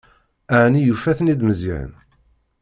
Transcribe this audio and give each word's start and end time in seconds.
Ɛni 0.63 0.81
yufa-ten-id 0.83 1.41
Meẓyan? 1.47 1.91